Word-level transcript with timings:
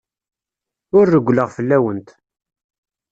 Ur 0.97 1.05
rewwleɣ 1.13 1.49
fell-awent. 1.57 2.09